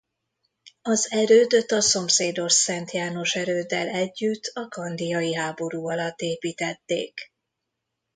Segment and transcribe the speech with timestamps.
[0.81, 7.33] Az erődöt a szomszédos Szent János erőddel együtt a kandiai háború alatt építették.